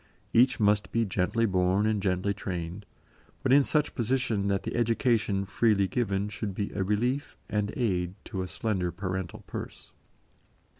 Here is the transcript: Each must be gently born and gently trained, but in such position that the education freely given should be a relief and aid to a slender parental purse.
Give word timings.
Each 0.33 0.59
must 0.59 0.91
be 0.91 1.05
gently 1.05 1.45
born 1.45 1.85
and 1.85 2.01
gently 2.01 2.33
trained, 2.33 2.87
but 3.43 3.53
in 3.53 3.63
such 3.63 3.93
position 3.93 4.47
that 4.47 4.63
the 4.63 4.75
education 4.75 5.45
freely 5.45 5.87
given 5.87 6.27
should 6.27 6.55
be 6.55 6.71
a 6.73 6.81
relief 6.83 7.37
and 7.47 7.71
aid 7.77 8.15
to 8.25 8.41
a 8.41 8.47
slender 8.47 8.91
parental 8.91 9.43
purse. 9.45 9.91